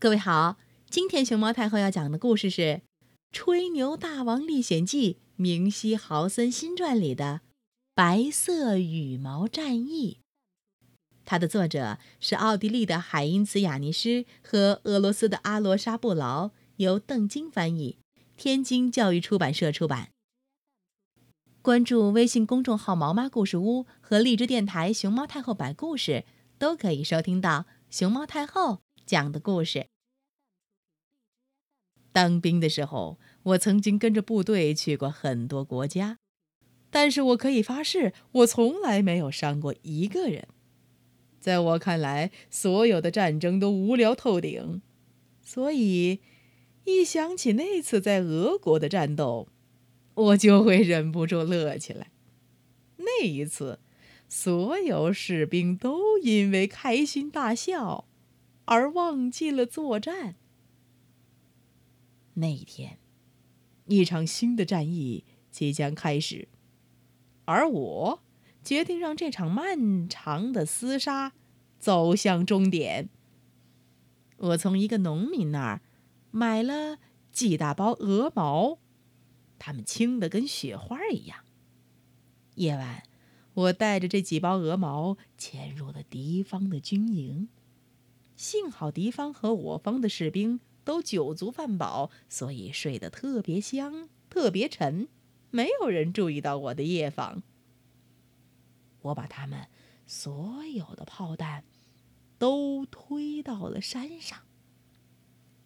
[0.00, 0.56] 各位好，
[0.88, 2.62] 今天熊猫太后要讲的故事是
[3.32, 7.42] 《吹牛大王历险记·明西豪森新传》里的
[7.94, 10.20] 《白色羽毛战役》。
[11.26, 17.98] 它的作者是奥地利的海因茨·雅尼施和俄罗斯的阿罗沙布劳，由邓晶翻译，
[18.38, 20.08] 天津教育出版社出版。
[21.60, 26.24] 关注微信公众号“毛妈故事屋”和荔枝电台“熊猫太后”摆故事，
[26.56, 28.80] 都可以收听到熊猫太后。
[29.10, 29.88] 讲的故事。
[32.12, 36.18] 当兵的时候，我曾经跟着部队去过很多国家，
[36.92, 40.46] 但是我可以发誓，我从来没有伤过一个人。
[41.40, 44.80] 在我看来，所有的战争都无聊透顶，
[45.42, 46.20] 所以
[46.84, 49.48] 一想起那次在俄国的战斗，
[50.14, 52.12] 我就会忍不住乐起来。
[52.98, 53.80] 那一次，
[54.28, 58.04] 所有士兵都因为开心大笑。
[58.70, 60.36] 而忘记了作战。
[62.34, 63.00] 那一天，
[63.86, 66.46] 一场新的战役即将开始，
[67.46, 68.22] 而我
[68.62, 71.32] 决定让这场漫长的厮杀
[71.80, 73.08] 走向终点。
[74.36, 75.82] 我从一个农民那儿
[76.30, 76.98] 买了
[77.32, 78.78] 几大包鹅毛，
[79.58, 81.44] 它们轻的跟雪花一样。
[82.54, 83.02] 夜晚，
[83.54, 87.48] 我带着这几包鹅毛潜入了敌方的军营。
[88.40, 95.08] 幸好敌方和我方的士兵都酒足饭饱，所以睡得特别香，特别沉，
[95.50, 97.42] 没有人注意到我的夜访。
[99.02, 99.68] 我把他们
[100.06, 101.64] 所有的炮弹
[102.38, 104.38] 都推到了山上，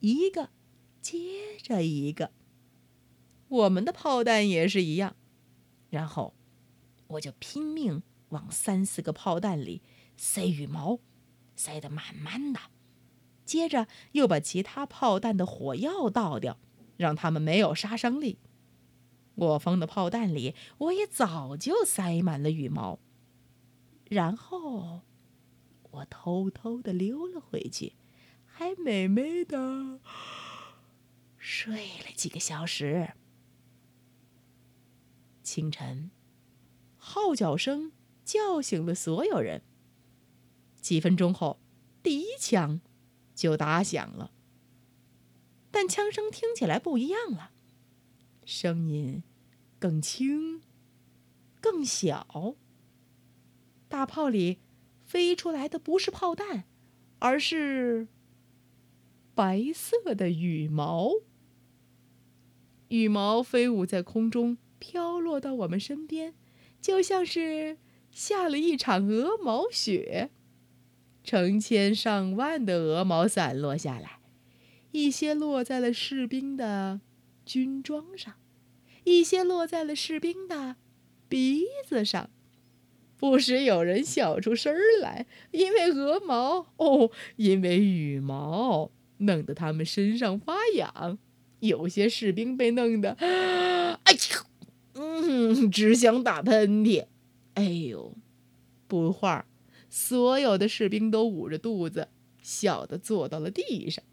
[0.00, 0.50] 一个
[1.00, 2.32] 接着一个。
[3.46, 5.14] 我们的炮弹也是一样。
[5.90, 6.34] 然后，
[7.06, 9.80] 我就拼命往三四个炮弹里
[10.16, 10.98] 塞羽毛。
[11.56, 12.60] 塞得满满的，
[13.44, 16.58] 接着又把其他炮弹的火药倒掉，
[16.96, 18.38] 让它们没有杀伤力。
[19.34, 22.98] 我方的炮弹里，我也早就塞满了羽毛。
[24.08, 25.00] 然后，
[25.90, 27.94] 我偷偷的溜了回去，
[28.46, 30.00] 还美美的
[31.36, 33.14] 睡了几个小时。
[35.42, 36.10] 清晨，
[36.96, 37.92] 号角声
[38.24, 39.62] 叫醒了所有人。
[40.84, 41.58] 几分钟后，
[42.02, 42.82] 第一枪
[43.34, 44.32] 就打响了。
[45.70, 47.52] 但枪声听起来不一样了，
[48.44, 49.22] 声音
[49.78, 50.60] 更轻、
[51.58, 52.56] 更小。
[53.88, 54.58] 大炮里
[55.02, 56.64] 飞出来的不是炮弹，
[57.18, 58.08] 而是
[59.34, 61.12] 白色的羽毛。
[62.88, 66.34] 羽毛飞舞在空中，飘落到我们身边，
[66.78, 67.78] 就像是
[68.10, 70.30] 下了一场鹅毛雪。
[71.24, 74.18] 成千上万的鹅毛散落下来，
[74.92, 77.00] 一些落在了士兵的
[77.44, 78.34] 军装上，
[79.04, 80.76] 一些落在了士兵的
[81.28, 82.30] 鼻子上。
[83.16, 91.18] 不时有人笑出声来，因为鹅毛哦，因为羽毛弄得他们身上发痒。
[91.60, 94.44] 有些士兵被弄得，哎呦，
[94.92, 97.06] 嗯，只想打喷嚏。
[97.54, 98.14] 哎呦，
[98.86, 99.46] 不会儿。
[99.96, 102.08] 所有的士兵都捂着肚子，
[102.42, 104.04] 笑得坐到了地上。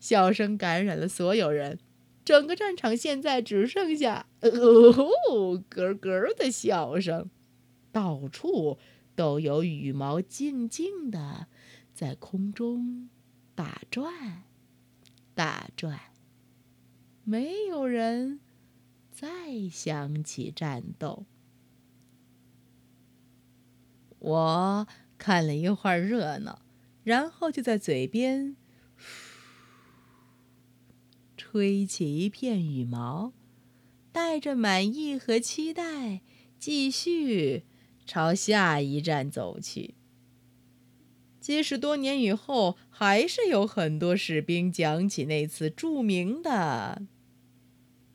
[0.00, 1.78] 笑声感染了所有人，
[2.24, 7.28] 整个战场现在只剩下“哦咯咯”的笑声，
[7.92, 8.78] 到处
[9.14, 11.46] 都有羽毛静静的
[11.92, 13.10] 在空中
[13.54, 14.44] 打转，
[15.34, 16.00] 打转。
[17.22, 18.40] 没有人
[19.10, 21.26] 再想起战斗。
[24.22, 24.86] 我
[25.18, 26.62] 看了一会儿热闹，
[27.02, 28.56] 然后就在嘴边
[31.36, 33.32] 吹起一片羽毛，
[34.12, 36.20] 带着满意和期待，
[36.56, 37.64] 继续
[38.06, 39.94] 朝下一站走去。
[41.40, 47.02] 即使多年以后，还是有很多士兵讲起那次著名的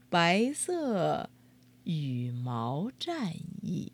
[0.09, 1.29] 白色
[1.83, 3.91] 羽毛战役。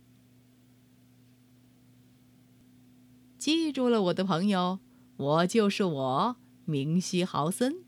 [3.43, 4.79] 记住了，我的朋友，
[5.17, 7.83] 我就是我，明西豪森。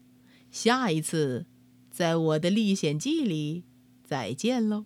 [0.51, 1.45] 下一次，
[1.89, 3.63] 在我的历险记里，
[4.03, 4.83] 再见喽。